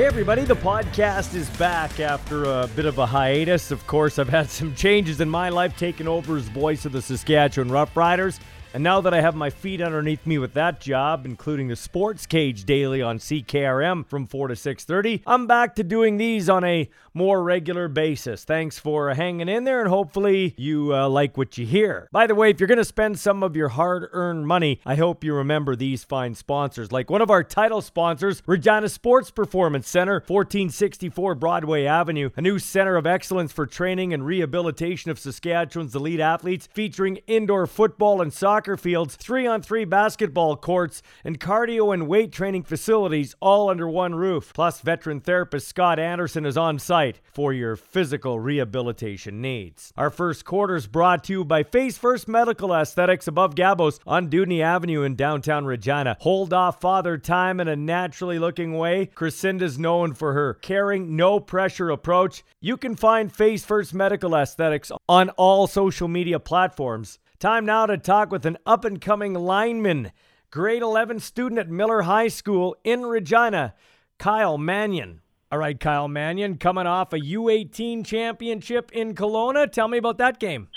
[0.00, 3.70] Hey, everybody, the podcast is back after a bit of a hiatus.
[3.70, 7.02] Of course, I've had some changes in my life, taking over as voice of the
[7.02, 8.40] Saskatchewan Roughriders.
[8.72, 12.24] And now that I have my feet underneath me with that job, including the Sports
[12.24, 16.88] Cage daily on CKRM from 4 to 6:30, I'm back to doing these on a
[17.12, 18.44] more regular basis.
[18.44, 22.08] Thanks for hanging in there, and hopefully you uh, like what you hear.
[22.12, 25.24] By the way, if you're going to spend some of your hard-earned money, I hope
[25.24, 30.22] you remember these fine sponsors, like one of our title sponsors, Regina Sports Performance Center,
[30.28, 36.20] 1464 Broadway Avenue, a new center of excellence for training and rehabilitation of Saskatchewan's elite
[36.20, 41.94] athletes, featuring indoor football and soccer soccer fields, three on three basketball courts, and cardio
[41.94, 44.52] and weight training facilities all under one roof.
[44.52, 49.94] Plus, veteran therapist Scott Anderson is on site for your physical rehabilitation needs.
[49.96, 54.28] Our first quarter is brought to you by Face First Medical Aesthetics above Gabos on
[54.28, 56.18] Dewdney Avenue in downtown Regina.
[56.20, 59.06] Hold off father time in a naturally looking way.
[59.06, 62.44] Crescinda's known for her caring, no pressure approach.
[62.60, 67.18] You can find Face First Medical Aesthetics on all social media platforms.
[67.40, 70.12] Time now to talk with an up and coming lineman,
[70.50, 73.72] grade 11 student at Miller High School in Regina,
[74.18, 75.22] Kyle Mannion.
[75.50, 79.72] All right, Kyle Mannion, coming off a U18 championship in Kelowna.
[79.72, 80.68] Tell me about that game.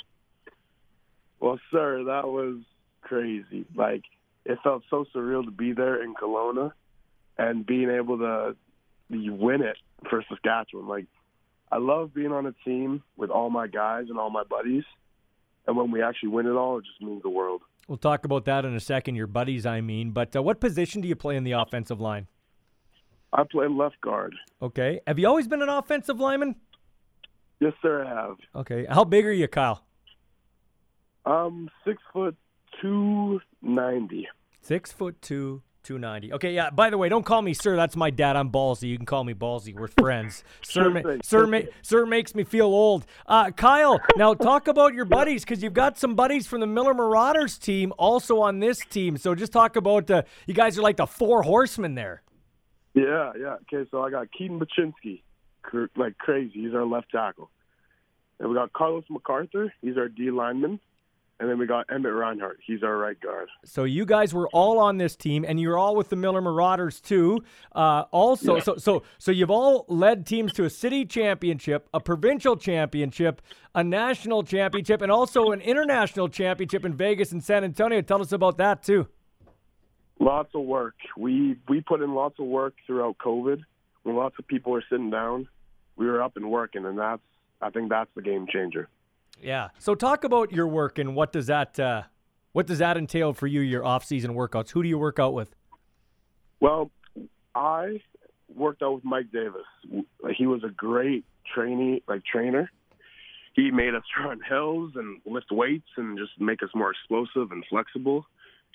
[1.41, 2.61] Well, sir, that was
[3.01, 3.65] crazy.
[3.75, 4.03] Like,
[4.45, 6.71] it felt so surreal to be there in Kelowna
[7.37, 8.55] and being able to
[9.09, 9.75] win it
[10.09, 10.87] for Saskatchewan.
[10.87, 11.07] Like,
[11.69, 14.85] I love being on a team with all my guys and all my buddies
[15.67, 17.61] and when we actually win it all, it just means the world.
[17.87, 19.15] We'll talk about that in a second.
[19.15, 20.11] Your buddies, I mean.
[20.11, 22.27] But uh, what position do you play in the offensive line?
[23.33, 24.35] I play left guard.
[24.61, 25.01] Okay.
[25.07, 26.55] Have you always been an offensive lineman?
[27.59, 28.05] Yes, sir.
[28.05, 28.37] I have.
[28.55, 28.85] Okay.
[28.89, 29.83] How big are you, Kyle?
[31.25, 32.35] Um, six foot
[32.81, 34.27] two ninety.
[34.61, 36.33] Six foot two 290.
[36.33, 36.69] Okay, yeah.
[36.69, 37.75] By the way, don't call me sir.
[37.75, 38.35] That's my dad.
[38.35, 38.89] I'm ballsy.
[38.89, 39.75] You can call me ballsy.
[39.75, 40.43] We're friends.
[40.63, 43.05] sir, ma- sir, ma- sir makes me feel old.
[43.27, 46.93] Uh, Kyle, now talk about your buddies because you've got some buddies from the Miller
[46.93, 49.17] Marauders team also on this team.
[49.17, 52.21] So just talk about uh, you guys are like the four horsemen there.
[52.93, 53.57] Yeah, yeah.
[53.73, 55.21] Okay, so I got Keaton Baczynski,
[55.95, 56.51] like crazy.
[56.53, 57.49] He's our left tackle.
[58.39, 59.73] And we got Carlos MacArthur.
[59.81, 60.79] He's our D lineman.
[61.39, 62.59] And then we got Emmett Reinhardt.
[62.65, 63.49] He's our right guard.
[63.65, 67.01] So you guys were all on this team, and you're all with the Miller Marauders
[67.01, 67.43] too.
[67.73, 68.63] Uh, also, yeah.
[68.63, 73.41] so so so you've all led teams to a city championship, a provincial championship,
[73.73, 78.01] a national championship, and also an international championship in Vegas and San Antonio.
[78.01, 79.07] Tell us about that too.
[80.19, 80.95] Lots of work.
[81.17, 83.61] We we put in lots of work throughout COVID.
[84.03, 85.47] When lots of people were sitting down,
[85.95, 87.21] we were up and working, and that's
[87.61, 88.87] I think that's the game changer.
[89.41, 89.69] Yeah.
[89.79, 92.03] So talk about your work and what does that uh,
[92.53, 93.61] what does that entail for you?
[93.61, 94.69] Your off season workouts.
[94.71, 95.55] Who do you work out with?
[96.59, 96.91] Well,
[97.55, 98.01] I
[98.55, 99.65] worked out with Mike Davis.
[100.37, 102.71] He was a great trainee, like trainer.
[103.55, 107.63] He made us run hills and lift weights and just make us more explosive and
[107.69, 108.25] flexible.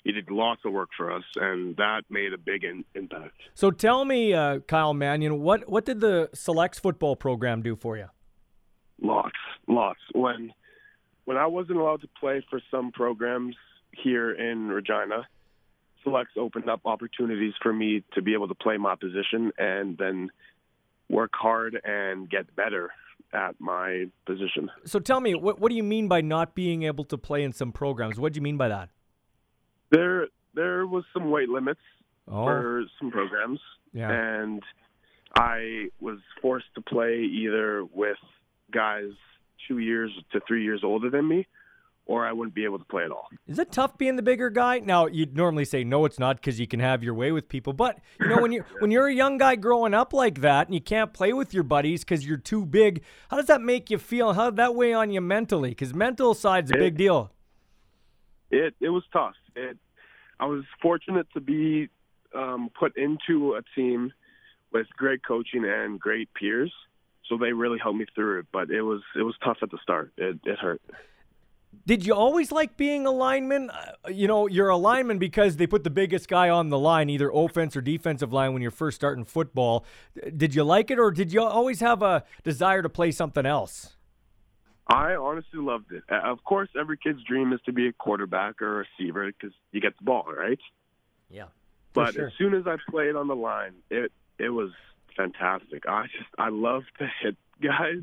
[0.03, 3.35] He did lots of work for us, and that made a big in- impact.
[3.53, 7.97] So tell me, uh, Kyle Mannion, what what did the Selects football program do for
[7.97, 8.07] you?
[9.01, 9.35] Lots,
[9.69, 9.99] lots.
[10.13, 10.51] When
[11.25, 13.55] when I wasn't allowed to play for some programs
[13.91, 15.27] here in Regina,
[16.03, 20.29] Selects opened up opportunities for me to be able to play my position and then
[21.09, 22.91] work hard and get better
[23.33, 24.71] at my position.
[24.85, 27.51] So tell me, what, what do you mean by not being able to play in
[27.51, 28.19] some programs?
[28.19, 28.89] What do you mean by that?
[29.91, 31.81] There, there was some weight limits
[32.27, 32.45] oh.
[32.45, 33.59] for some programs,
[33.93, 34.09] yeah.
[34.09, 34.63] and
[35.35, 38.17] I was forced to play either with
[38.71, 39.11] guys
[39.67, 41.47] two years to three years older than me,
[42.05, 43.27] or I wouldn't be able to play at all.
[43.47, 44.79] Is it tough being the bigger guy?
[44.79, 47.73] Now you'd normally say no, it's not because you can have your way with people.
[47.73, 50.73] But you know when you when you're a young guy growing up like that and
[50.73, 53.97] you can't play with your buddies because you're too big, how does that make you
[53.97, 54.33] feel?
[54.33, 55.69] How did that weigh on you mentally?
[55.69, 57.31] Because mental side's a it, big deal.
[58.49, 59.35] It it was tough.
[59.55, 59.77] It
[60.39, 61.89] I was fortunate to be
[62.33, 64.13] um, put into a team
[64.71, 66.71] with great coaching and great peers
[67.29, 68.47] so they really helped me through it.
[68.51, 70.11] But it was it was tough at the start.
[70.17, 70.81] It it hurt.
[71.85, 73.69] Did you always like being a lineman?
[73.69, 77.09] Uh, you know, you're a lineman because they put the biggest guy on the line,
[77.09, 79.85] either offense or defensive line, when you're first starting football.
[80.35, 83.95] Did you like it, or did you always have a desire to play something else?
[84.87, 86.03] I honestly loved it.
[86.09, 89.81] Of course, every kid's dream is to be a quarterback or a receiver because you
[89.81, 90.59] get the ball, right?
[91.29, 91.45] Yeah.
[91.93, 92.27] But sure.
[92.27, 94.71] as soon as I played on the line, it it was
[95.15, 95.83] fantastic.
[95.87, 98.01] I just I love to hit guys,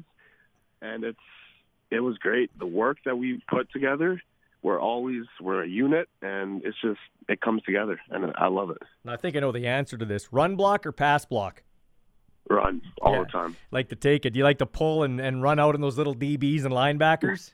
[0.82, 1.18] and it's
[1.90, 2.50] it was great.
[2.58, 4.20] The work that we put together,
[4.62, 6.98] we're always we're a unit, and it's just
[7.28, 8.82] it comes together, and I love it.
[9.06, 11.62] I think I know the answer to this: run block or pass block.
[12.48, 13.20] run all Yeah.
[13.24, 13.56] the time.
[13.70, 14.30] Like to take it.
[14.30, 17.52] Do you like to pull and, and run out in those little DBs and linebackers?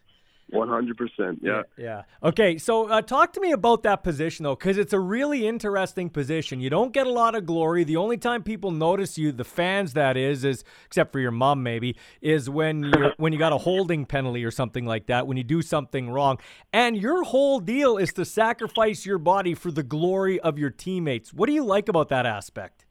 [0.51, 1.41] One hundred percent.
[1.43, 1.63] Yeah.
[1.79, 2.03] Yeah.
[2.23, 2.59] Okay.
[2.59, 6.61] So uh, talk to me about that position, though, because it's a really interesting position.
[6.61, 7.85] You don't get a lot of glory.
[7.85, 11.63] The only time people notice you, the fans, that is, is except for your mom,
[11.63, 15.39] maybe, is when you when you got a holding penalty or something like that, when
[15.39, 16.39] you do something wrong.
[16.73, 21.33] And your whole deal is to sacrifice your body for the glory of your teammates.
[21.33, 22.85] What do you like about that aspect?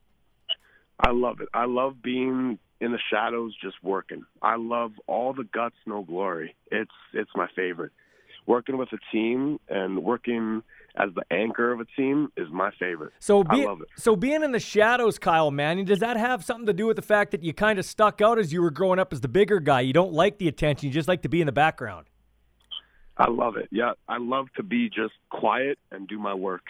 [1.00, 1.50] I love it.
[1.54, 4.26] I love being in the shadows just working.
[4.42, 6.56] I love all the guts, no glory.
[6.72, 7.92] It's it's my favorite.
[8.48, 10.64] Working with a team and working
[10.96, 13.14] as the anchor of a team is my favorite.
[13.20, 13.88] So, I be, love it.
[13.96, 17.04] so being in the shadows, Kyle Mannion, does that have something to do with the
[17.04, 19.60] fact that you kind of stuck out as you were growing up as the bigger
[19.60, 19.82] guy?
[19.82, 22.08] You don't like the attention; you just like to be in the background.
[23.16, 23.70] I love it.
[23.72, 26.64] Yeah, I love to be just quiet and do my work.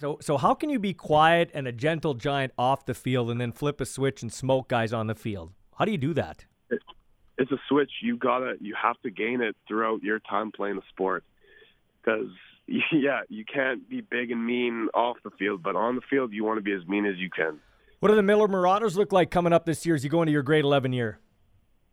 [0.00, 3.40] So, so how can you be quiet and a gentle giant off the field, and
[3.40, 5.52] then flip a switch and smoke guys on the field?
[5.76, 6.44] How do you do that?
[7.38, 7.90] It's a switch.
[8.02, 11.24] You gotta, you have to gain it throughout your time playing the sport.
[12.02, 12.28] Because
[12.92, 16.44] yeah, you can't be big and mean off the field, but on the field you
[16.44, 17.58] want to be as mean as you can.
[18.00, 20.32] What do the Miller Marauders look like coming up this year as you go into
[20.32, 21.20] your grade 11 year?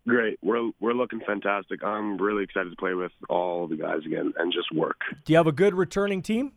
[0.08, 0.40] Great.
[0.42, 1.84] We're we're looking fantastic.
[1.84, 5.02] I'm really excited to play with all the guys again and just work.
[5.26, 6.54] Do you have a good returning team?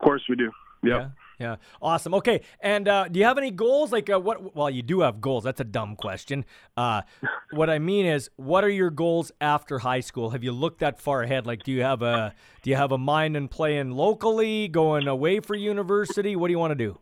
[0.00, 0.50] Of course we do.
[0.84, 1.00] Yep.
[1.00, 1.08] Yeah.
[1.40, 1.56] Yeah.
[1.80, 2.14] Awesome.
[2.14, 2.40] Okay.
[2.60, 3.92] And uh, do you have any goals?
[3.92, 4.56] Like uh, what?
[4.56, 5.44] Well, you do have goals.
[5.44, 6.44] That's a dumb question.
[6.76, 7.02] Uh,
[7.52, 10.30] what I mean is, what are your goals after high school?
[10.30, 11.46] Have you looked that far ahead?
[11.46, 15.38] Like, do you have a do you have a mind in playing locally, going away
[15.40, 16.34] for university?
[16.34, 16.98] What do you want to do?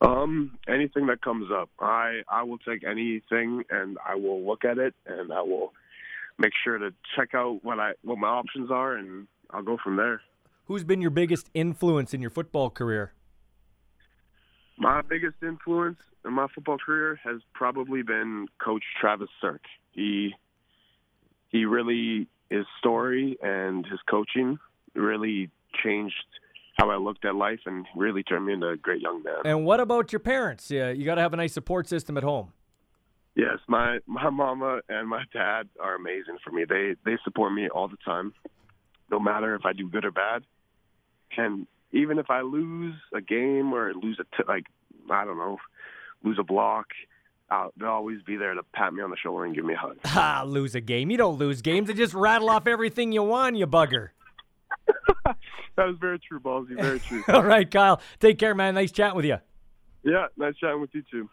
[0.00, 4.78] Um, anything that comes up, I I will take anything and I will look at
[4.78, 5.72] it and I will
[6.38, 9.96] make sure to check out what I what my options are and I'll go from
[9.96, 10.20] there.
[10.70, 13.12] Who's been your biggest influence in your football career?
[14.78, 19.62] My biggest influence in my football career has probably been Coach Travis Sirk.
[19.90, 20.32] He
[21.48, 24.60] he really his story and his coaching
[24.94, 25.50] really
[25.82, 26.14] changed
[26.78, 29.38] how I looked at life and really turned me into a great young man.
[29.44, 30.70] And what about your parents?
[30.70, 32.52] Yeah, you got to have a nice support system at home.
[33.34, 36.64] Yes, my my mama and my dad are amazing for me.
[36.64, 38.34] They they support me all the time,
[39.10, 40.44] no matter if I do good or bad.
[41.36, 44.66] And even if I lose a game or lose a t- like
[45.10, 45.58] I don't know,
[46.22, 46.86] lose a block,
[47.50, 49.76] uh, they'll always be there to pat me on the shoulder and give me a
[49.78, 49.96] hug.
[50.06, 51.10] Ah, lose a game.
[51.10, 51.88] You don't lose games.
[51.88, 54.10] They just rattle off everything you won, you bugger.
[55.24, 55.36] that
[55.86, 56.80] was very true, Ballsy.
[56.80, 57.24] Very true.
[57.28, 58.00] All right, Kyle.
[58.20, 58.74] Take care, man.
[58.74, 59.38] Nice chatting with you.
[60.04, 61.28] yeah, nice chatting with you too.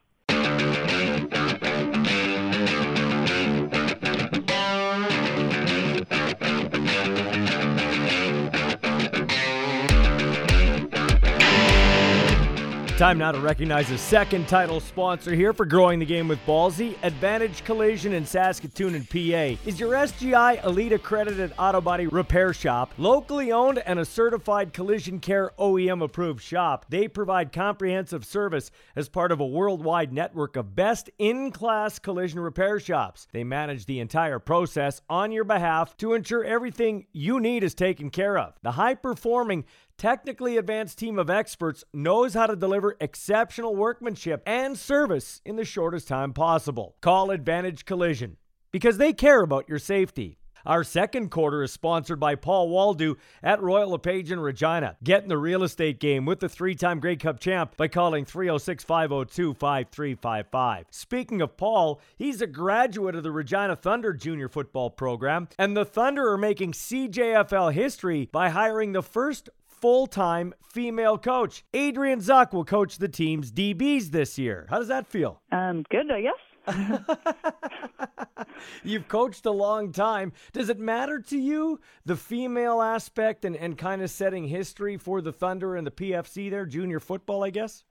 [12.97, 16.95] Time now to recognize a second title sponsor here for growing the game with Ballsy.
[17.03, 22.95] Advantage Collision in Saskatoon and PA is your SGI Elite accredited auto body repair shop,
[22.97, 26.87] locally owned and a certified collision care OEM approved shop.
[26.89, 32.39] They provide comprehensive service as part of a worldwide network of best in class collision
[32.39, 33.27] repair shops.
[33.31, 38.09] They manage the entire process on your behalf to ensure everything you need is taken
[38.09, 38.55] care of.
[38.63, 39.65] The high performing
[39.97, 45.65] technically advanced team of experts knows how to deliver exceptional workmanship and service in the
[45.65, 46.95] shortest time possible.
[47.01, 48.37] Call Advantage Collision
[48.71, 50.37] because they care about your safety.
[50.65, 54.97] Our second quarter is sponsored by Paul Waldo at Royal LePage in Regina.
[55.01, 58.25] Get in the real estate game with the three time Grey Cup champ by calling
[58.25, 60.85] 306 502 5355.
[60.91, 65.85] Speaking of Paul, he's a graduate of the Regina Thunder junior football program, and the
[65.85, 69.49] Thunder are making CJFL history by hiring the first
[69.81, 71.63] full time female coach.
[71.73, 74.67] Adrian Zuck will coach the team's DBs this year.
[74.69, 75.41] How does that feel?
[75.51, 76.33] Um, good, I guess.
[78.83, 80.33] You've coached a long time.
[80.51, 85.21] Does it matter to you, the female aspect and, and kind of setting history for
[85.21, 87.83] the Thunder and the PFC there, junior football, I guess?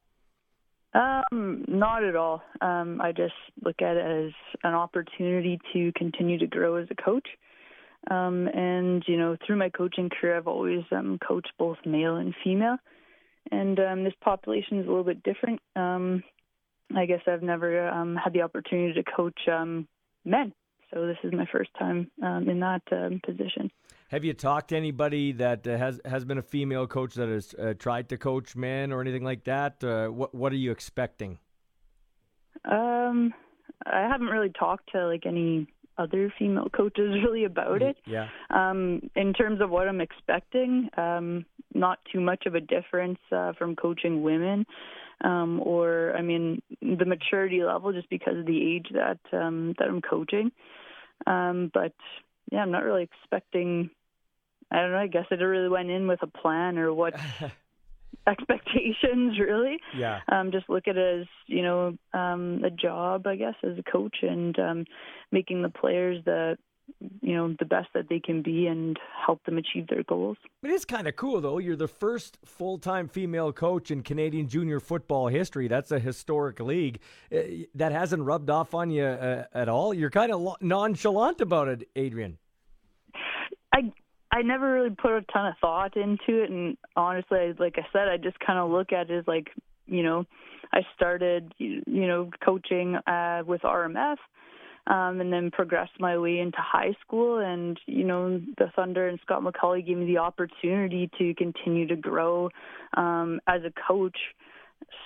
[0.95, 2.43] Um, not at all.
[2.61, 6.95] Um, I just look at it as an opportunity to continue to grow as a
[6.95, 7.29] coach.
[8.11, 12.35] Um, and you know, through my coaching career, I've always um, coached both male and
[12.45, 12.77] female.
[13.51, 15.61] And um, this population is a little bit different.
[15.77, 16.23] Um,
[16.95, 19.89] I guess I've never um, had the opportunity to coach um,
[20.25, 20.53] men,
[20.93, 23.71] so this is my first time um, in that um, position.
[24.09, 27.55] Have you talked to anybody that uh, has has been a female coach that has
[27.55, 29.83] uh, tried to coach men or anything like that?
[29.83, 31.39] Uh, what what are you expecting?
[32.65, 33.35] Um,
[33.85, 35.67] I haven't really talked to like any
[35.99, 37.97] other female coaches really about it.
[38.07, 38.29] Yeah.
[38.51, 43.53] Um, in terms of what I'm expecting, um, not too much of a difference uh,
[43.59, 44.67] from coaching women.
[45.23, 49.89] um, or I mean the maturity level, just because of the age that um, that
[49.89, 50.53] I'm coaching.
[51.27, 51.95] Um, but
[52.53, 53.91] yeah, I'm not really expecting.
[54.71, 54.99] I don't know.
[54.99, 57.15] I guess I didn't really went in with a plan or what
[58.31, 59.79] expectations really.
[59.97, 60.21] Yeah.
[60.31, 63.91] Um, just look at it as you know um, a job, I guess, as a
[63.91, 64.85] coach, and um,
[65.33, 66.57] making the players the
[67.21, 70.37] you know the best that they can be and help them achieve their goals.
[70.63, 71.59] It is kind of cool though.
[71.59, 75.69] You're the first full-time female coach in Canadian junior football history.
[75.69, 77.01] That's a historic league.
[77.35, 79.93] Uh, that hasn't rubbed off on you uh, at all.
[79.93, 82.39] You're kind of nonchalant about it, Adrian.
[83.75, 83.93] I
[84.37, 88.09] I never really put a ton of thought into it, and honestly, like I said,
[88.09, 89.49] I just kind of look at it as like
[89.87, 90.27] you know,
[90.73, 94.17] I started you know coaching uh, with RMF
[94.89, 97.39] um, and then progressed my way into high school.
[97.39, 101.97] And you know, the Thunder and Scott McAuley gave me the opportunity to continue to
[101.97, 102.51] grow
[102.95, 104.19] um, as a coach.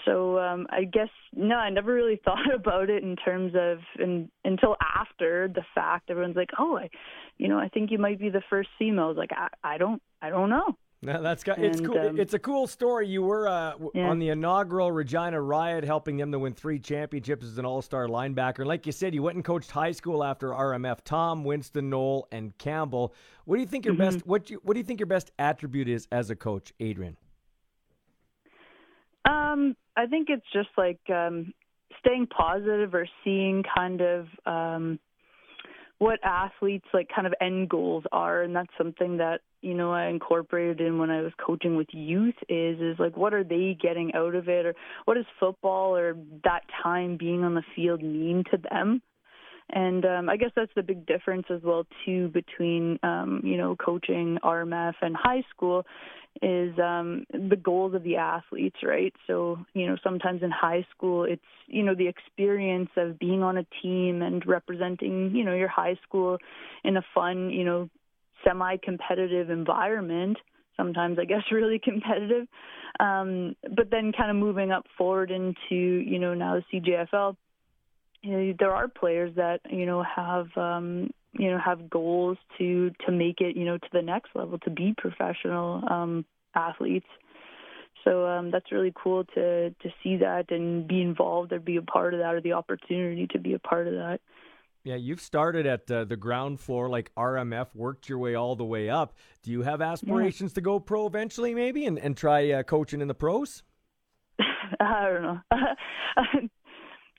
[0.05, 4.31] So um, I guess no, I never really thought about it in terms of in,
[4.45, 6.11] until after the fact.
[6.11, 6.89] Everyone's like, "Oh, I,
[7.39, 9.79] you know, I think you might be the first female." I was like, I, I
[9.79, 10.77] don't, I don't know.
[11.03, 11.99] No, that's got, it's cool.
[11.99, 13.09] Um, it's a cool story.
[13.09, 14.11] You were uh, yeah.
[14.11, 18.67] on the inaugural Regina Riot, helping them to win three championships as an All-Star linebacker.
[18.67, 21.03] Like you said, you went and coached high school after RMF.
[21.03, 23.15] Thom, Winston, Knoll, and Campbell.
[23.47, 24.17] What do you think your mm-hmm.
[24.17, 24.27] best?
[24.27, 27.17] What do you, what do you think your best attribute is as a coach, Adrian?
[29.25, 31.53] Um, I think it's just like um,
[32.01, 34.27] staying positive or seeing kind of.
[34.47, 34.99] Um,
[36.01, 40.07] what athletes like kind of end goals are and that's something that you know I
[40.07, 44.15] incorporated in when I was coaching with youth is is like what are they getting
[44.15, 44.75] out of it or
[45.05, 49.03] what does football or that time being on the field mean to them
[49.69, 53.77] and um, I guess that's the big difference as well too between um, you know
[53.77, 55.85] coaching RMF and high school
[56.43, 59.13] is um, the goals of the athletes, right?
[59.27, 63.59] So you know sometimes in high school it's you know the experience of being on
[63.59, 66.39] a team and representing you know your high school
[66.85, 67.91] in a fun you know
[68.45, 70.39] semi-competitive environment
[70.81, 72.47] sometimes I guess really competitive.
[72.99, 77.37] Um, but then kind of moving up forward into, you know, now the CJFL,
[78.23, 82.91] you know, there are players that, you know, have um, you know, have goals to
[83.07, 87.07] to make it, you know, to the next level, to be professional um athletes.
[88.05, 91.83] So um, that's really cool to to see that and be involved or be a
[91.83, 94.21] part of that or the opportunity to be a part of that.
[94.83, 98.65] Yeah, you've started at uh, the ground floor like RMF, worked your way all the
[98.65, 99.15] way up.
[99.43, 100.55] Do you have aspirations yeah.
[100.55, 103.63] to go pro eventually, maybe, and, and try uh, coaching in the pros?
[104.81, 105.41] I don't know.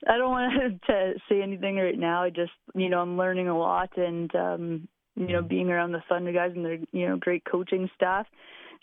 [0.08, 2.22] I don't want to say anything right now.
[2.22, 5.48] I just, you know, I'm learning a lot and, um, you know, mm-hmm.
[5.48, 8.26] being around the Thunder guys and their, you know, great coaching staff.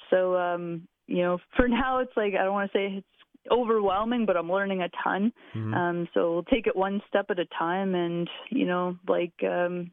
[0.10, 3.08] So, um, you know, for now, it's like I don't want to say it's
[3.52, 5.32] overwhelming, but I'm learning a ton.
[5.56, 5.74] Mm-hmm.
[5.74, 7.96] Um, so we'll take it one step at a time.
[7.96, 9.92] And you know, like um,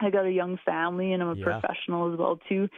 [0.00, 1.44] I got a young family, and I'm a yeah.
[1.44, 2.68] professional as well too.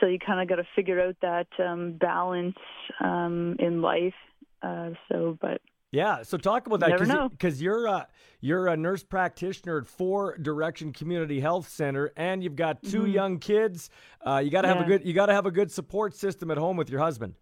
[0.00, 2.56] So you kind of got to figure out that um, balance
[3.00, 4.14] um, in life.
[4.60, 5.60] Uh, so, but
[5.94, 8.08] yeah, so talk about that because you're a,
[8.40, 13.10] you're a nurse practitioner at Four Direction Community Health Center, and you've got 2 mm-hmm.
[13.12, 13.90] young kids.
[14.26, 16.50] Uh, you got to have a good you got to have a good support system
[16.50, 17.34] at home with your husband.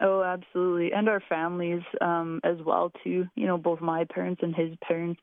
[0.00, 3.26] Oh, absolutely, and our families um, as well too.
[3.36, 5.20] You know, both my parents and his parents,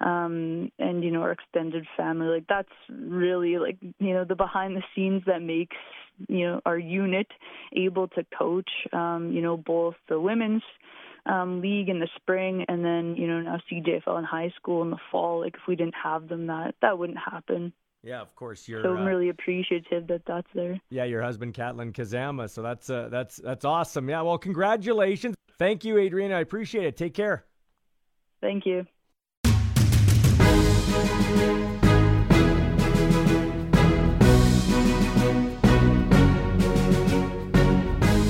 [0.00, 2.28] um, and you know our extended family.
[2.28, 5.76] Like that's really like you know the behind the scenes that makes
[6.28, 7.26] you know our unit
[7.74, 8.70] able to coach.
[8.94, 10.62] Um, you know, both the women's
[11.26, 14.90] um, league in the spring, and then you know now CJFL in high school in
[14.90, 15.40] the fall.
[15.40, 17.72] Like if we didn't have them, that that wouldn't happen.
[18.02, 18.66] Yeah, of course.
[18.66, 20.80] You're, so I'm uh, really appreciative that that's there.
[20.88, 22.48] Yeah, your husband, Catlin Kazama.
[22.48, 24.08] So that's uh, that's that's awesome.
[24.08, 25.36] Yeah, well, congratulations.
[25.58, 26.32] Thank you, Adrian.
[26.32, 26.96] I appreciate it.
[26.96, 27.44] Take care.
[28.40, 28.86] Thank you.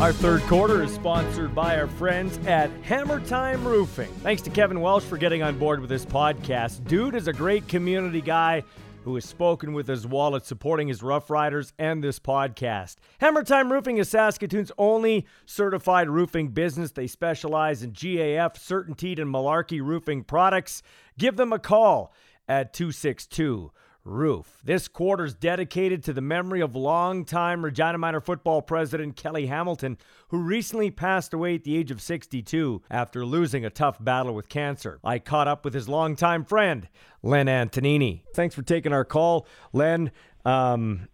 [0.01, 4.11] Our third quarter is sponsored by our friends at Hammer Time Roofing.
[4.23, 6.83] Thanks to Kevin Welsh for getting on board with this podcast.
[6.89, 8.65] Dude is a great community guy
[9.05, 12.97] who has spoken with his wallet supporting his Roughriders and this podcast.
[13.19, 16.93] Hammer Time Roofing is Saskatoon's only certified roofing business.
[16.93, 20.83] They specialize in GAF, CertainTeed, and Malarkey roofing products.
[21.19, 22.15] Give them a call
[22.49, 23.71] at 262
[24.05, 24.61] roof.
[24.65, 29.99] This quarter is dedicated to the memory of longtime Regina Minor football president Kelly Hamilton,
[30.29, 34.49] who recently passed away at the age of 62 after losing a tough battle with
[34.49, 35.01] cancer.
[35.05, 36.89] I caught up with his longtime friend,
[37.23, 38.23] Len Antonini.
[38.35, 40.11] Thanks for taking our call, Len.
[40.45, 41.09] Um,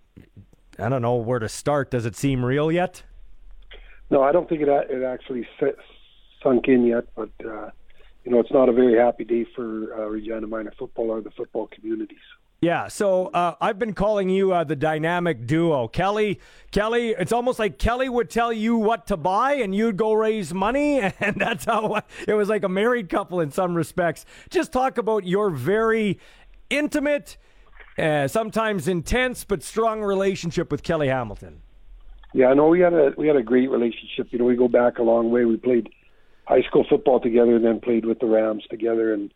[0.78, 1.90] I don't know where to start.
[1.90, 3.02] Does it seem real yet?
[4.10, 5.46] No, I don't think it, it actually
[6.42, 7.70] sunk in yet, but uh,
[8.24, 11.30] you know, it's not a very happy day for uh, Regina Minor football or the
[11.30, 12.18] football communities.
[12.62, 16.40] Yeah, so uh, I've been calling you uh, the dynamic duo, Kelly.
[16.72, 20.54] Kelly, it's almost like Kelly would tell you what to buy, and you'd go raise
[20.54, 24.24] money, and that's how it was like a married couple in some respects.
[24.48, 26.18] Just talk about your very
[26.70, 27.36] intimate,
[27.98, 31.60] uh, sometimes intense but strong relationship with Kelly Hamilton.
[32.32, 34.28] Yeah, I know we had a we had a great relationship.
[34.30, 35.44] You know, we go back a long way.
[35.44, 35.90] We played
[36.46, 39.32] high school football together, and then played with the Rams together, and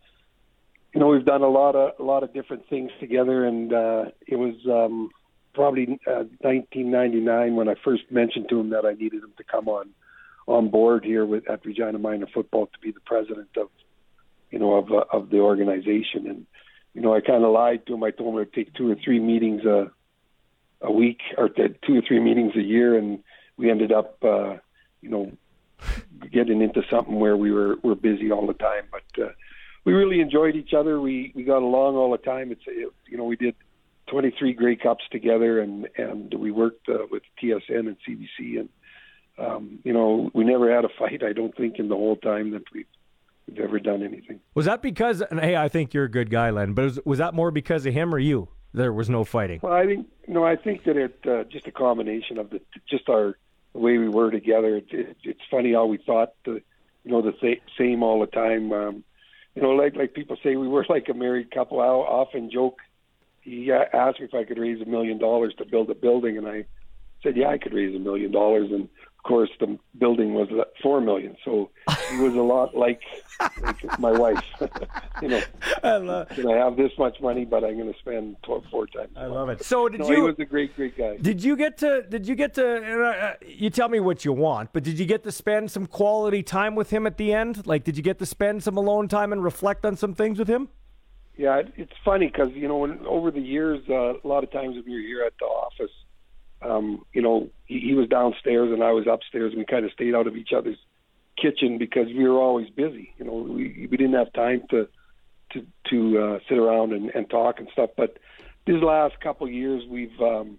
[0.94, 3.44] you know we've done a lot of a lot of different things together.
[3.44, 5.10] And uh, it was um,
[5.54, 9.68] probably uh, 1999 when I first mentioned to him that I needed him to come
[9.68, 9.90] on
[10.46, 13.68] on board here with at Regina Minor Football to be the president of
[14.50, 16.26] you know of uh, of the organization.
[16.26, 16.46] And
[16.94, 18.02] you know I kind of lied to him.
[18.02, 19.90] I told him would take two or three meetings a
[20.82, 23.22] a week or two or three meetings a year, and
[23.56, 24.56] we ended up uh,
[25.02, 25.30] you know
[26.32, 28.84] getting into something where we were were busy all the time.
[28.90, 29.28] But uh,
[29.90, 31.00] we really enjoyed each other.
[31.00, 32.52] We we got along all the time.
[32.52, 33.54] It's it, you know we did
[34.08, 38.68] 23 Grey Cups together, and and we worked uh, with TSN and CBC, and
[39.38, 41.22] um, you know we never had a fight.
[41.22, 42.86] I don't think in the whole time that we've
[43.46, 44.40] we've ever done anything.
[44.54, 45.22] Was that because?
[45.22, 46.72] And hey, I think you're a good guy, Len.
[46.72, 48.48] But was, was that more because of him or you?
[48.72, 49.60] There was no fighting.
[49.62, 50.44] Well, I think no.
[50.44, 53.36] I think that it uh, just a combination of the just our
[53.72, 54.76] the way we were together.
[54.76, 56.62] It, it, it's funny how we thought the
[57.04, 58.72] you know the th- same all the time.
[58.72, 59.04] Um,
[59.54, 61.80] you know, like like people say, we were like a married couple.
[61.80, 62.78] I often joke.
[63.42, 66.36] He uh, asked me if I could raise a million dollars to build a building,
[66.38, 66.66] and I
[67.22, 68.88] said, "Yeah, I could raise a million dollars." And
[69.20, 70.48] of course, the building was
[70.82, 71.70] four million, so
[72.10, 73.02] he was a lot like,
[73.60, 74.42] like my wife.
[75.20, 75.42] you know,
[75.82, 78.86] I love, can I have this much money, but I'm going to spend 12, four
[78.86, 79.10] times.
[79.18, 79.62] I love it.
[79.62, 80.14] So did no, you?
[80.14, 81.18] He was a great, great guy.
[81.18, 82.02] Did you get to?
[82.08, 83.04] Did you get to?
[83.04, 86.42] Uh, you tell me what you want, but did you get to spend some quality
[86.42, 87.66] time with him at the end?
[87.66, 90.48] Like, did you get to spend some alone time and reflect on some things with
[90.48, 90.70] him?
[91.36, 94.76] Yeah, it's funny because you know, when, over the years, uh, a lot of times
[94.76, 95.92] when you're here at the office
[96.62, 99.92] um, you know, he, he was downstairs and I was upstairs, and we kind of
[99.92, 100.78] stayed out of each other's
[101.40, 103.14] kitchen because we were always busy.
[103.18, 104.88] You know, we we didn't have time to
[105.52, 107.90] to to uh, sit around and, and talk and stuff.
[107.96, 108.18] But
[108.66, 110.58] these last couple of years, we've um,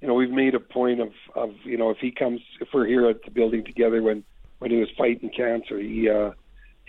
[0.00, 2.86] you know we've made a point of of you know if he comes if we're
[2.86, 4.24] here at the building together when
[4.58, 6.30] when he was fighting cancer, he uh,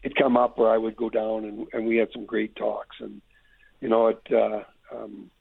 [0.04, 2.98] it'd come up where I would go down and and we had some great talks
[3.00, 3.22] and
[3.82, 4.22] you know it.
[4.32, 4.64] Uh,
[4.94, 5.32] um,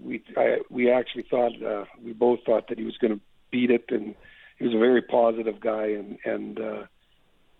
[0.00, 3.70] we I, we actually thought uh, we both thought that he was going to beat
[3.70, 4.14] it, and
[4.58, 6.82] he was a very positive guy, and and uh,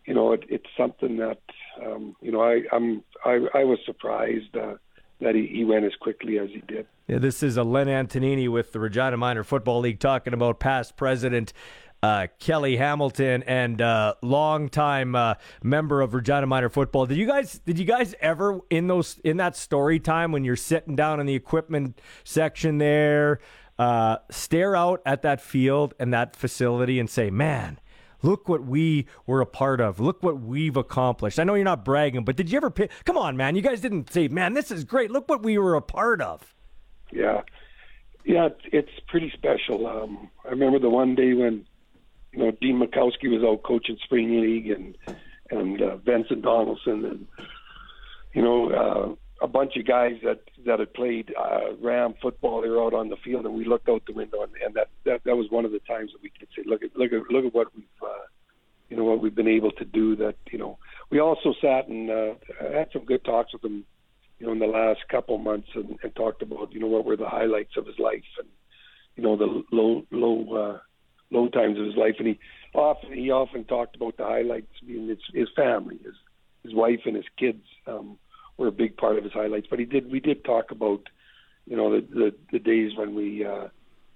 [0.05, 1.41] you know it, it's something that
[1.85, 4.75] um, you know I I'm I, I was surprised uh,
[5.21, 6.87] that he, he went as quickly as he did.
[7.07, 10.97] Yeah, this is a Len Antonini with the Regina Minor Football League talking about past
[10.97, 11.53] president
[12.03, 17.07] uh, Kelly Hamilton and uh, longtime uh, member of Regina Minor Football.
[17.07, 20.57] Did you guys did you guys ever in those in that story time when you're
[20.57, 23.41] sitting down in the equipment section there,
[23.79, 27.79] uh, stare out at that field and that facility and say, "Man."
[28.23, 30.01] Look what we were a part of.
[30.01, 31.39] Look what we've accomplished.
[31.39, 32.91] I know you're not bragging, but did you ever pick?
[33.05, 33.55] Come on, man.
[33.55, 35.11] You guys didn't say, man, this is great.
[35.11, 36.55] Look what we were a part of.
[37.13, 37.43] Yeah.
[38.25, 39.87] Yeah, it's pretty special.
[39.87, 41.67] Um, I remember the one day when
[42.33, 44.97] you know, Dean Mikowski was out coaching spring league, and
[45.51, 47.27] and uh, Vincent Donaldson, and
[48.35, 52.63] you know, uh, a bunch of guys that that had played uh, Ram football.
[52.63, 54.89] They were out on the field, and we looked out the window, and, and that,
[55.05, 57.31] that that was one of the times that we could say, look at look at
[57.31, 57.85] look at what we've.
[58.03, 58.27] Uh,
[58.89, 60.17] you know what we've been able to do.
[60.17, 60.79] That you know,
[61.11, 63.85] we also sat and uh, had some good talks with him,
[64.39, 67.17] you know, in the last couple months, and, and talked about you know what were
[67.17, 68.49] the highlights of his life, and
[69.17, 70.79] you know the low low uh,
[71.31, 72.39] low times of his life, and he
[72.75, 76.15] often he often talked about the highlights being his, his family, his
[76.63, 78.19] his wife and his kids um,
[78.57, 79.67] were a big part of his highlights.
[79.69, 81.09] But he did we did talk about
[81.67, 83.69] you know the the, the days when we uh,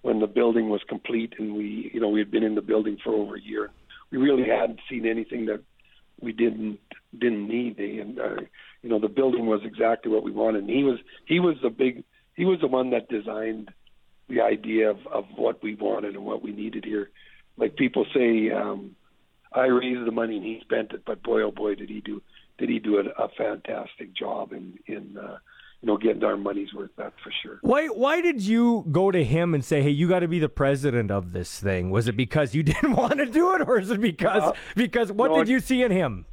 [0.02, 2.98] when the building was complete and we you know we had been in the building
[3.02, 3.70] for over a year.
[4.10, 5.62] We really hadn't seen anything that
[6.20, 6.80] we didn't
[7.18, 7.78] didn't need.
[7.78, 8.40] And uh,
[8.82, 10.64] you know the building was exactly what we wanted.
[10.64, 13.70] And he was he was the big he was the one that designed
[14.30, 17.10] the idea of, of what we wanted and what we needed here.
[17.56, 18.96] Like people say, um,
[19.52, 22.22] I raised the money and he spent it, but boy, oh boy, did he do
[22.58, 25.38] did he do a, a fantastic job in in uh,
[25.82, 26.90] you know getting our money's worth.
[26.96, 27.58] That's for sure.
[27.62, 30.48] Why why did you go to him and say, hey, you got to be the
[30.48, 31.90] president of this thing?
[31.90, 35.10] Was it because you didn't want to do it, or is it because uh, because
[35.10, 36.26] what no, did you see in him?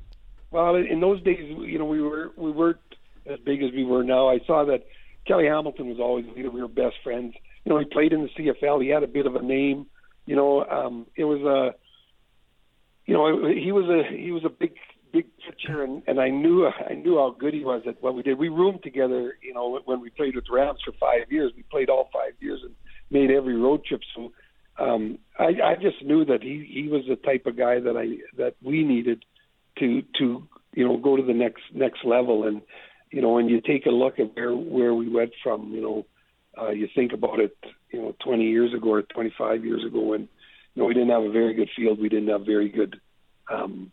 [0.52, 2.78] Well, in those days, you know, we were we weren't
[3.26, 4.30] as big as we were now.
[4.30, 4.86] I saw that
[5.26, 6.52] Kelly Hamilton was always leader.
[6.52, 7.34] We were best friends
[7.68, 8.82] you know, he played in the CFL.
[8.82, 9.88] He had a bit of a name.
[10.26, 11.76] You know, um, it was a,
[13.06, 14.72] you know, he was a he was a big
[15.12, 18.24] big picture, and and I knew I knew how good he was at what we
[18.24, 18.38] did.
[18.38, 21.52] We roomed together, you know, when we played with the Rams for five years.
[21.58, 22.74] We played all five years and
[23.12, 24.00] made every road trip.
[24.16, 24.32] So
[24.80, 28.38] um, I, I just knew that he he was the type of guy that I
[28.38, 29.26] that we needed
[29.80, 32.48] to to you know go to the next next level.
[32.48, 32.62] And
[33.12, 36.06] you know, when you take a look at where where we went from, you know,
[36.60, 37.58] uh, you think about it,
[37.92, 40.22] you know, 20 years ago or 25 years ago when
[40.74, 43.00] you know we didn't have a very good field, we didn't have very good
[43.52, 43.92] um,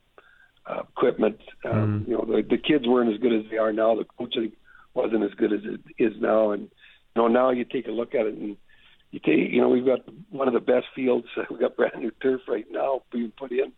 [0.66, 1.38] uh, equipment.
[1.64, 2.08] Um, mm.
[2.08, 3.94] You know, the, the kids weren't as good as they are now.
[3.94, 4.52] The coaching
[4.94, 8.14] wasn't as good as it is now, and you know now you take a look
[8.14, 8.56] at it and
[9.14, 10.00] you take, you know, we've got
[10.30, 11.28] one of the best fields.
[11.50, 13.72] We've got brand new turf right now being put in.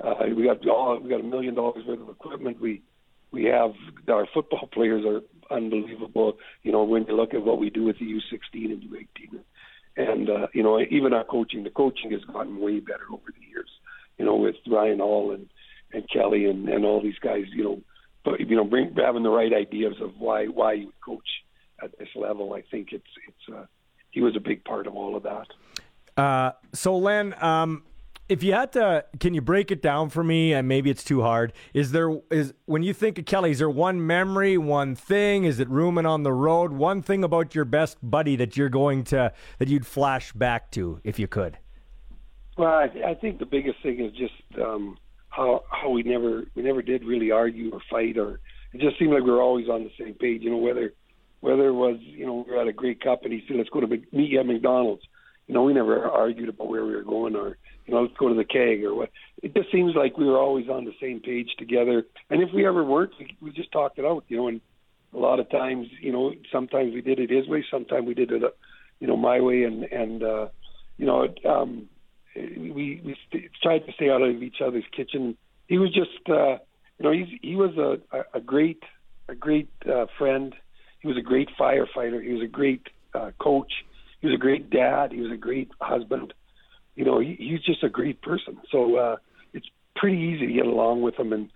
[0.00, 2.60] Uh, we got all we got a million dollars worth of equipment.
[2.60, 2.82] We
[3.30, 3.72] we have
[4.08, 5.22] our football players are
[5.54, 6.38] unbelievable.
[6.62, 9.40] You know, when you look at what we do with the U16 and U18,
[9.96, 13.46] and uh, you know, even our coaching, the coaching has gotten way better over the
[13.46, 13.68] years.
[14.16, 15.48] You know, with Ryan Hall and
[15.92, 17.44] and Kelly and and all these guys.
[17.52, 17.80] You know,
[18.24, 21.28] but you know, bring having the right ideas of why why you coach
[21.82, 22.54] at this level.
[22.54, 23.66] I think it's it's uh,
[24.10, 25.48] he was a big part of all of that.
[26.16, 27.82] Uh, so Len, um,
[28.28, 30.52] if you had to, can you break it down for me?
[30.52, 31.52] And maybe it's too hard.
[31.72, 35.44] Is there is when you think of Kelly, is there one memory, one thing?
[35.44, 36.72] Is it rooming on the road?
[36.72, 41.00] One thing about your best buddy that you're going to that you'd flash back to
[41.04, 41.58] if you could?
[42.56, 44.98] Well, I, I think the biggest thing is just um,
[45.30, 48.40] how how we never we never did really argue or fight, or
[48.72, 50.42] it just seemed like we were always on the same page.
[50.42, 50.92] You know, whether
[51.40, 53.70] whether it was you know we were at a Grey Cup and he said let's
[53.70, 55.04] go to meet you at McDonald's.
[55.48, 57.56] You know, we never argued about where we were going or
[57.86, 59.10] you know, let's go to the keg or what.
[59.42, 62.04] It just seems like we were always on the same page together.
[62.28, 64.48] And if we ever weren't, we, we just talked it out, you know.
[64.48, 64.60] And
[65.14, 68.30] a lot of times, you know, sometimes we did it his way, sometimes we did
[68.30, 68.48] it, uh,
[69.00, 69.64] you know, my way.
[69.64, 70.48] And and uh,
[70.98, 71.88] you know, it, um,
[72.36, 75.38] we we st- tried to stay out of each other's kitchen.
[75.66, 76.58] He was just, uh,
[76.98, 78.82] you know, he's he was a a great
[79.30, 80.54] a great uh, friend.
[81.00, 82.22] He was a great firefighter.
[82.22, 82.82] He was a great
[83.14, 83.72] uh, coach.
[84.20, 85.12] He was a great dad.
[85.12, 86.32] He was a great husband
[86.98, 88.58] you know, he, he's just a great person.
[88.72, 89.16] So uh,
[89.54, 91.48] it's pretty easy to get along with him, and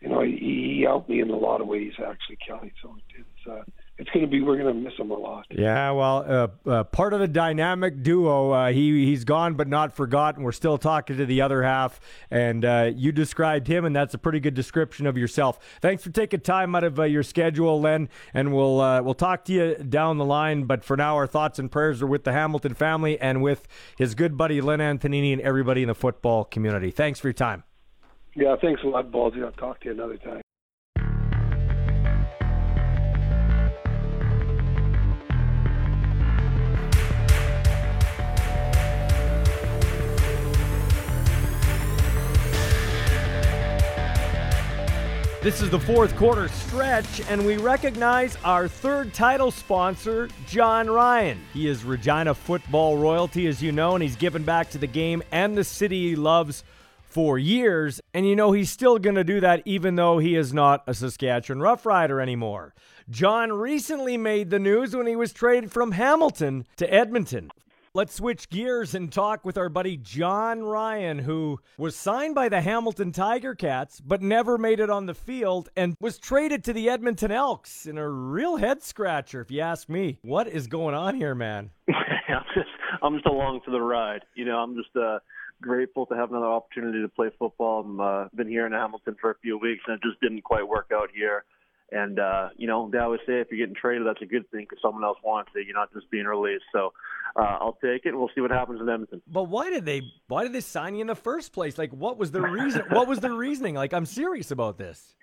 [0.00, 2.70] you know, he, he helped me in a lot of ways, actually, Kelly.
[2.82, 3.62] So it's uh,
[3.96, 5.46] it's going to be we're going to miss him a lot.
[5.50, 6.24] Yeah, well,
[6.66, 8.50] uh, uh, part of the dynamic duo.
[8.50, 10.42] Uh, he he's gone but not forgotten.
[10.42, 14.18] We're still talking to the other half, and uh, you described him, and that's a
[14.18, 15.60] pretty good description of yourself.
[15.80, 19.44] Thanks for taking time out of uh, your schedule, Len, and we'll uh, we'll talk
[19.44, 20.64] to you down the line.
[20.64, 24.16] But for now, our thoughts and prayers are with the Hamilton family and with his
[24.16, 26.90] good buddy Len Antonini and everybody in the football community.
[26.90, 27.62] Thanks for your time.
[28.34, 29.44] Yeah, thanks a lot, Ballsy.
[29.44, 30.43] I'll talk to you another time.
[45.44, 51.38] This is the fourth quarter stretch, and we recognize our third title sponsor, John Ryan.
[51.52, 55.22] He is Regina football royalty, as you know, and he's given back to the game
[55.30, 56.64] and the city he loves
[57.02, 58.00] for years.
[58.14, 60.94] And you know, he's still going to do that even though he is not a
[60.94, 62.72] Saskatchewan Roughrider anymore.
[63.10, 67.50] John recently made the news when he was traded from Hamilton to Edmonton.
[67.96, 72.60] Let's switch gears and talk with our buddy John Ryan, who was signed by the
[72.60, 76.90] Hamilton Tiger Cats but never made it on the field and was traded to the
[76.90, 80.18] Edmonton Elks in a real head scratcher, if you ask me.
[80.22, 81.70] What is going on here, man?
[81.88, 82.66] I'm just
[83.00, 84.22] I'm just along for the ride.
[84.34, 85.20] You know, I'm just uh,
[85.62, 87.86] grateful to have another opportunity to play football.
[88.00, 90.66] I've uh, been here in Hamilton for a few weeks, and it just didn't quite
[90.66, 91.44] work out here.
[91.94, 94.66] And uh, you know, they always say if you're getting traded, that's a good thing
[94.68, 95.64] because someone else wants it.
[95.64, 96.64] You're not just being released.
[96.72, 96.92] So
[97.36, 99.22] uh, I'll take it, and we'll see what happens in Edmonton.
[99.28, 100.02] But why did they?
[100.26, 101.78] Why did they sign you in the first place?
[101.78, 102.82] Like, what was the reason?
[102.90, 103.76] what was the reasoning?
[103.76, 105.14] Like, I'm serious about this.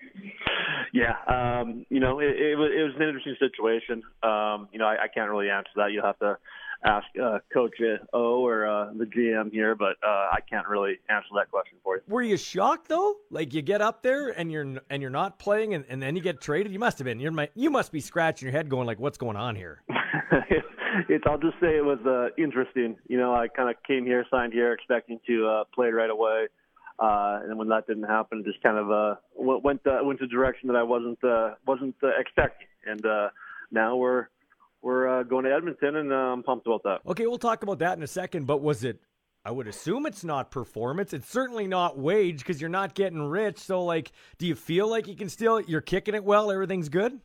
[0.94, 4.02] Yeah, um, you know, it, it, was it was an interesting situation.
[4.22, 5.92] Um, you know, I, I can't really answer that.
[5.92, 6.38] You'll have to
[6.84, 7.74] ask uh, Coach
[8.12, 11.96] O or uh, the GM here, but uh, I can't really answer that question for
[11.96, 12.02] you.
[12.08, 13.16] Were you shocked though?
[13.30, 16.22] Like you get up there and you're and you're not playing, and, and then you
[16.22, 16.72] get traded.
[16.72, 17.20] You must have been.
[17.20, 19.82] You're my, you must be scratching your head, going like, "What's going on here?"
[21.08, 21.24] it's.
[21.26, 22.96] I'll just say it was uh, interesting.
[23.08, 26.48] You know, I kind of came here, signed here, expecting to uh, play right away.
[26.98, 30.26] Uh, and when that didn't happen, it just kind of uh, went uh, went the
[30.26, 32.68] direction that I wasn't uh, wasn't uh, expecting.
[32.86, 33.30] And uh,
[33.70, 34.28] now we're
[34.82, 36.98] we're uh, going to Edmonton, and uh, I'm pumped about that.
[37.06, 38.46] Okay, we'll talk about that in a second.
[38.46, 39.00] But was it?
[39.44, 41.12] I would assume it's not performance.
[41.12, 43.58] It's certainly not wage because you're not getting rich.
[43.58, 45.60] So, like, do you feel like you can still?
[45.60, 46.50] You're kicking it well.
[46.52, 47.20] Everything's good.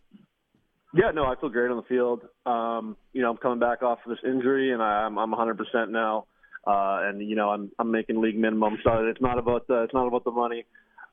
[0.93, 2.21] Yeah, no, I feel great on the field.
[2.45, 5.89] Um, you know, I'm coming back off of this injury, and I, I'm I'm 100%
[5.89, 6.25] now.
[6.65, 9.93] Uh, and you know, I'm I'm making league minimum, so it's not about the, it's
[9.93, 10.65] not about the money.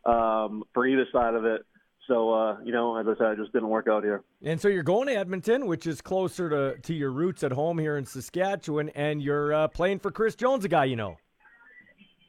[0.06, 1.62] um, for either side of it.
[2.06, 4.22] So uh, you know, as I said, it just didn't work out here.
[4.42, 7.78] And so you're going to Edmonton, which is closer to, to your roots at home
[7.78, 11.16] here in Saskatchewan, and you're uh, playing for Chris Jones, a guy you know.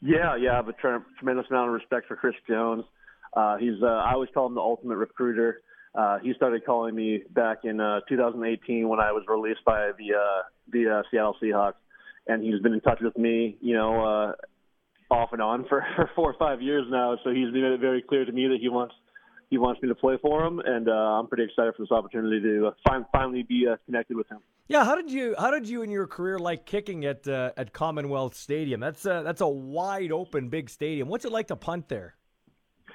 [0.02, 2.84] Yeah, yeah, I have a tre- tremendous amount of respect for Chris Jones.
[3.36, 5.62] Uh, he's uh, I always call him the ultimate recruiter.
[5.94, 10.14] Uh, he started calling me back in uh, 2018 when I was released by the
[10.16, 11.74] uh, the uh, Seattle Seahawks,
[12.28, 16.10] and he's been in touch with me, you know, uh, off and on for, for
[16.16, 17.18] four or five years now.
[17.24, 18.94] So he's made it very clear to me that he wants
[19.50, 22.42] he wants me to play for him, and uh, I'm pretty excited for this opportunity
[22.42, 24.40] to uh, find, finally be uh, connected with him.
[24.68, 27.72] Yeah, how did you how did you in your career like kicking at uh, at
[27.72, 28.80] Commonwealth Stadium?
[28.80, 31.08] That's a, that's a wide open big stadium.
[31.08, 32.16] What's it like to punt there?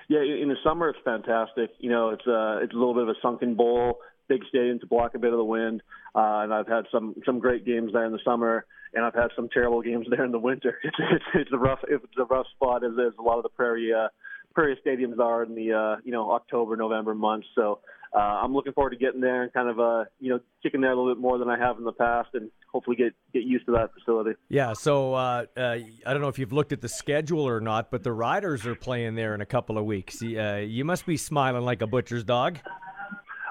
[0.09, 1.71] Yeah, in the summer it's fantastic.
[1.79, 4.87] You know, it's uh it's a little bit of a sunken bowl, big stadium to
[4.87, 5.83] block a bit of the wind.
[6.13, 9.29] Uh, and I've had some some great games there in the summer, and I've had
[9.37, 10.79] some terrible games there in the winter.
[10.85, 13.49] It's it's, it's a rough it's a rough spot as as a lot of the
[13.51, 14.09] prairie uh,
[14.55, 17.47] prairie stadiums are in the uh, you know October November months.
[17.55, 17.81] So
[18.15, 20.93] uh, I'm looking forward to getting there and kind of uh, you know kicking there
[20.93, 23.67] a little bit more than I have in the past, and hopefully get get used
[23.67, 24.33] to that facility.
[24.49, 24.73] Yeah.
[24.73, 28.03] So uh, uh, I don't know if you've looked at the schedule or not, but
[28.03, 30.23] the Riders are playing there in a couple of weeks.
[30.23, 32.59] Uh, you must be smiling like a butcher's dog.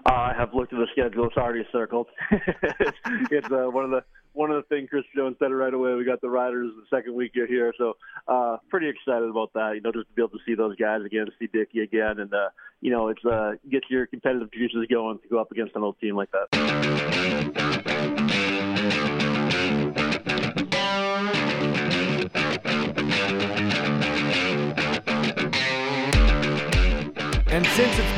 [0.05, 2.07] Uh, I have looked at the schedule; it's already circled.
[2.31, 5.95] it's uh, one of the one of the things Chris Jones said right away.
[5.95, 9.71] We got the Riders the second week you're here, so uh, pretty excited about that.
[9.75, 12.33] You know, just to be able to see those guys again, see Dickey again, and
[12.33, 12.49] uh,
[12.81, 15.99] you know, it's uh, gets your competitive juices going to go up against an old
[15.99, 17.68] team like that.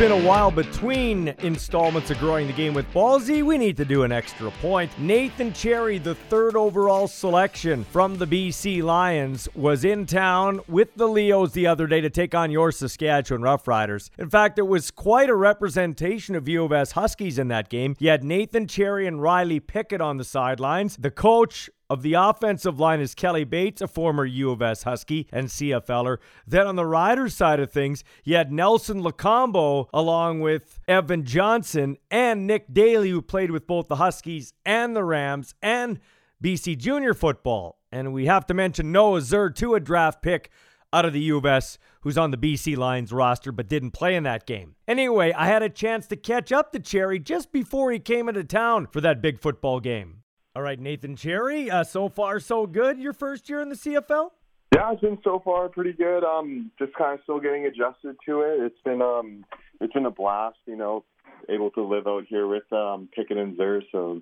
[0.02, 4.02] Been a while between installments of Growing the Game with Ballsy, we need to do
[4.02, 4.90] an extra point.
[4.98, 11.08] Nathan Cherry, the third overall selection from the BC Lions, was in town with the
[11.08, 14.10] Leos the other day to take on your Saskatchewan Roughriders.
[14.18, 17.96] In fact, it was quite a representation of U of S Huskies in that game.
[18.00, 20.98] You had Nathan Cherry and Riley Pickett on the sidelines.
[20.98, 25.28] The coach, of the offensive line is Kelly Bates, a former U of S Husky
[25.30, 26.20] and CFLer.
[26.48, 31.98] Then on the Riders side of things, you had Nelson Lokombo along with Evan Johnson
[32.10, 36.00] and Nick Daly, who played with both the Huskies and the Rams and
[36.42, 37.78] BC Junior football.
[37.92, 40.50] And we have to mention Noah Zerr, too, a draft pick
[40.94, 44.16] out of the U of S, who's on the BC Lions roster but didn't play
[44.16, 44.76] in that game.
[44.88, 48.46] Anyway, I had a chance to catch up to Cherry just before he came into
[48.46, 50.21] town for that big football game.
[50.54, 51.72] All right, Nathan Cherry.
[51.72, 53.00] Uh, so far, so good.
[53.00, 54.32] Your first year in the CFL?
[54.76, 56.26] Yeah, it's been so far pretty good.
[56.26, 58.60] Um, just kind of still getting adjusted to it.
[58.60, 59.46] It's been um,
[59.80, 60.58] it's been a blast.
[60.66, 61.06] You know,
[61.48, 63.82] able to live out here with um, Pickett and Zerr.
[63.94, 64.22] So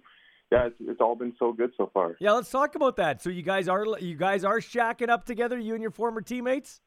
[0.52, 2.16] yeah, it's, it's all been so good so far.
[2.20, 3.24] Yeah, let's talk about that.
[3.24, 6.82] So you guys are you guys are shacking up together, you and your former teammates.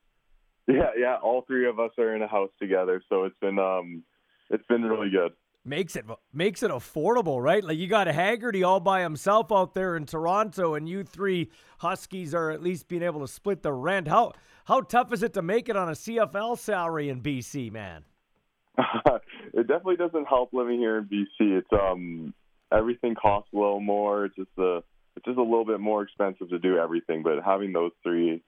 [0.69, 3.03] Yeah, yeah, all three of us are in a house together.
[3.09, 4.05] So it's been um,
[4.51, 5.33] it's been really good
[5.65, 7.63] makes it makes it affordable, right?
[7.63, 12.35] Like you got Haggerty all by himself out there in Toronto, and you three Huskies
[12.35, 14.09] are at least being able to split the rent.
[14.09, 14.33] How
[14.65, 18.05] how tough is it to make it on a CFL salary in BC, man?
[18.79, 21.59] it definitely doesn't help living here in BC.
[21.59, 22.35] It's um
[22.73, 24.27] everything costs a little more.
[24.27, 24.83] It's just a
[25.17, 27.23] it's just a little bit more expensive to do everything.
[27.23, 28.43] But having those three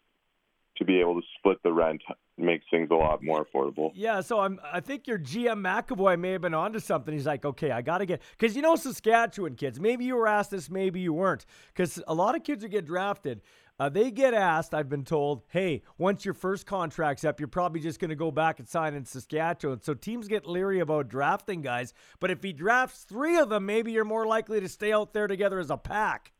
[0.76, 2.02] to be able to split the rent
[2.36, 3.92] makes things a lot more affordable.
[3.94, 7.14] Yeah, so I'm I think your GM McEvoy may have been onto something.
[7.14, 9.78] He's like, okay, I got to get because you know Saskatchewan kids.
[9.78, 12.84] Maybe you were asked this, maybe you weren't, because a lot of kids who get
[12.84, 13.40] drafted.
[13.76, 17.80] Uh, they get asked, I've been told, hey, once your first contract's up, you're probably
[17.80, 19.82] just going to go back and sign in Saskatchewan.
[19.82, 21.92] So teams get leery about drafting guys.
[22.20, 25.26] But if he drafts three of them, maybe you're more likely to stay out there
[25.26, 26.33] together as a pack.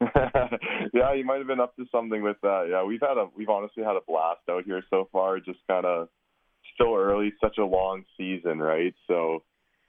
[0.94, 2.68] yeah, you might have been up to something with that.
[2.70, 5.40] Yeah, we've had a we've honestly had a blast out here so far.
[5.40, 6.08] Just kind of
[6.74, 8.94] still early, such a long season, right?
[9.06, 9.42] So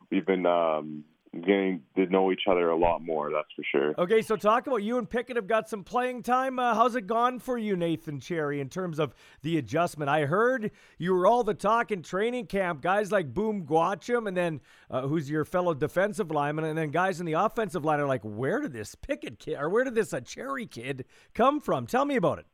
[0.09, 3.31] we've been um, getting to know each other a lot more.
[3.31, 3.95] That's for sure.
[3.97, 6.59] Okay, so talk about you and Pickett have got some playing time.
[6.59, 10.09] Uh, how's it gone for you, Nathan Cherry, in terms of the adjustment?
[10.09, 12.81] I heard you were all the talk in training camp.
[12.81, 17.21] Guys like Obum Gwacham, and then uh, who's your fellow defensive lineman, and then guys
[17.21, 20.13] in the offensive line are like, where did this Pickett kid or where did this
[20.13, 21.87] uh, Cherry kid come from?
[21.87, 22.45] Tell me about it.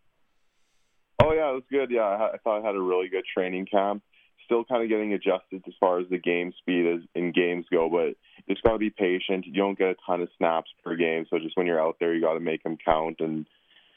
[1.24, 1.90] Oh yeah, it was good.
[1.90, 4.04] Yeah, I, I thought I had a really good training camp
[4.48, 7.90] still kind of getting adjusted as far as the game speed as in games go,
[7.90, 8.16] but
[8.50, 9.46] just got to be patient.
[9.46, 12.14] You don't get a ton of snaps per game, so just when you're out there,
[12.14, 13.46] you got to make them count, and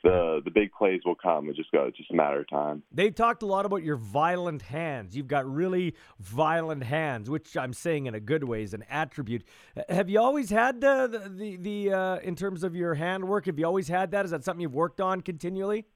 [0.02, 1.48] the the big plays will come.
[1.48, 2.82] It just got it's just a matter of time.
[2.92, 5.16] They talked a lot about your violent hands.
[5.16, 9.44] You've got really violent hands, which I'm saying in a good way is an attribute.
[9.88, 13.46] Have you always had the the, the uh, in terms of your handwork?
[13.46, 14.24] Have you always had that?
[14.24, 15.86] Is that something you've worked on continually?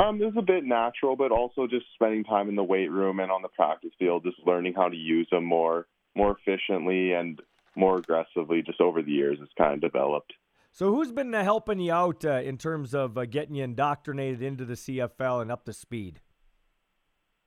[0.00, 3.20] Um, it was a bit natural, but also just spending time in the weight room
[3.20, 5.86] and on the practice field, just learning how to use them more
[6.16, 7.40] more efficiently and
[7.76, 8.62] more aggressively.
[8.62, 10.32] Just over the years, it's kind of developed.
[10.72, 14.42] So, who's been uh, helping you out uh, in terms of uh, getting you indoctrinated
[14.42, 16.20] into the CFL and up to speed?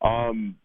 [0.02, 0.58] Um,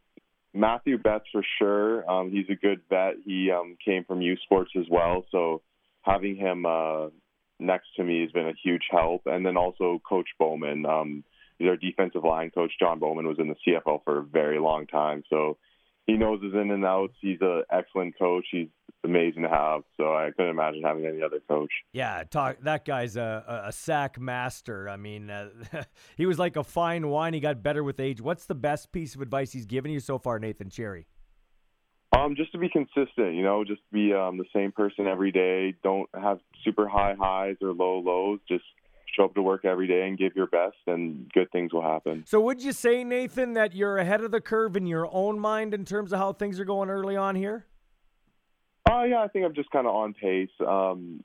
[0.53, 2.11] Matthew Betts for sure.
[2.11, 3.15] Um, he's a good vet.
[3.25, 5.63] He um, came from U Sports as well, so
[6.03, 7.07] having him uh,
[7.61, 9.23] next to me has been a huge help.
[9.27, 10.85] And then also Coach Bowman.
[11.61, 14.87] Um, our defensive line coach, John Bowman, was in the CFL for a very long
[14.87, 15.59] time, so
[16.07, 17.15] he knows his in and outs.
[17.21, 18.47] He's an excellent coach.
[18.51, 18.69] He's
[19.05, 19.83] amazing to have.
[19.97, 21.71] So I couldn't imagine having any other coach.
[21.93, 22.57] Yeah, talk.
[22.63, 24.89] That guy's a, a sack master.
[24.89, 25.51] I mean, uh,
[26.17, 27.35] he was like a fine wine.
[27.35, 28.21] He got better with age.
[28.21, 31.07] What's the best piece of advice he's given you so far, Nathan Cherry?
[32.17, 35.75] Um, just to be consistent, you know, just be um, the same person every day.
[35.83, 38.41] Don't have super high highs or low lows.
[38.49, 38.65] Just
[39.19, 42.25] show up to work every day and give your best, and good things will happen.
[42.27, 45.75] So, would you say, Nathan, that you're ahead of the curve in your own mind
[45.75, 47.67] in terms of how things are going early on here?
[48.89, 50.49] Oh uh, yeah, I think I'm just kind of on pace.
[50.67, 51.23] Um,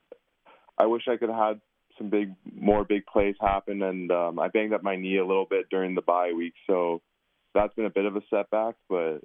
[0.78, 1.62] I wish I could have had
[1.98, 5.46] some big, more big plays happen, and um, I banged up my knee a little
[5.50, 7.02] bit during the bye week, so
[7.54, 8.76] that's been a bit of a setback.
[8.90, 9.20] But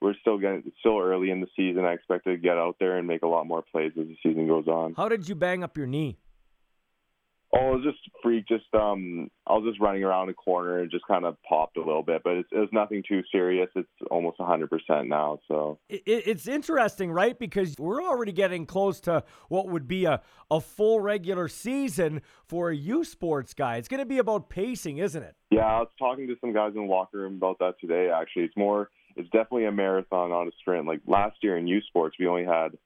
[0.00, 1.84] we're still getting it's still early in the season.
[1.84, 4.46] I expect to get out there and make a lot more plays as the season
[4.46, 4.94] goes on.
[4.94, 6.18] How did you bang up your knee?
[7.52, 8.46] Oh, it was just freak.
[8.46, 11.80] Just um, I was just running around a corner and just kind of popped a
[11.80, 13.68] little bit, but it's, it was nothing too serious.
[13.74, 14.68] It's almost 100%
[15.08, 15.40] now.
[15.48, 17.36] So it, it's interesting, right?
[17.36, 22.70] Because we're already getting close to what would be a a full regular season for
[22.70, 23.76] a U Sports guy.
[23.76, 25.36] It's going to be about pacing, isn't it?
[25.50, 28.10] Yeah, I was talking to some guys in the locker room about that today.
[28.10, 28.90] Actually, it's more.
[29.16, 30.86] It's definitely a marathon, not a sprint.
[30.86, 32.78] Like last year in U Sports, we only had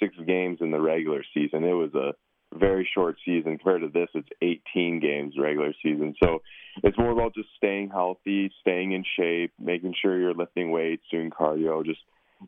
[0.00, 1.64] six games in the regular season.
[1.64, 2.12] It was a
[2.54, 3.58] very short season.
[3.58, 6.14] Compared to this it's 18 games regular season.
[6.22, 6.42] So
[6.82, 11.30] it's more about just staying healthy staying in shape making sure you're lifting weights doing
[11.30, 12.00] cardio just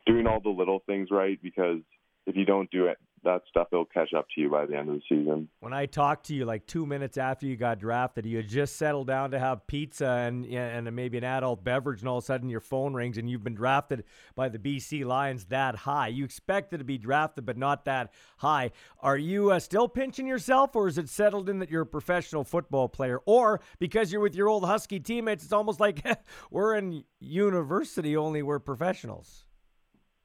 [0.05, 1.79] doing all the little things right because
[2.25, 4.89] if you don't do it that stuff will catch up to you by the end
[4.89, 5.49] of the season.
[5.59, 8.75] When I talked to you like two minutes after you got drafted, you had just
[8.75, 12.25] settled down to have pizza and and maybe an adult beverage, and all of a
[12.25, 14.03] sudden your phone rings and you've been drafted
[14.35, 16.07] by the BC Lions that high.
[16.07, 18.71] You expected to be drafted, but not that high.
[18.99, 22.43] Are you uh, still pinching yourself, or is it settled in that you're a professional
[22.43, 26.03] football player, or because you're with your old Husky teammates, it's almost like
[26.51, 29.45] we're in university only we're professionals.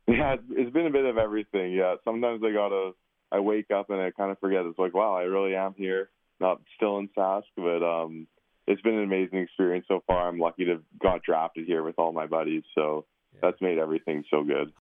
[0.08, 1.72] Yeah, it's been a bit of everything.
[1.72, 2.92] Yeah, sometimes I gotta,
[3.30, 4.64] I wake up and I kind of forget.
[4.64, 6.08] It's like, wow, I really am here,
[6.40, 8.26] not still in Sask, but um,
[8.66, 10.28] it's been an amazing experience so far.
[10.28, 13.40] I'm lucky to have got drafted here with all my buddies, so yeah.
[13.42, 14.72] that's made everything so good.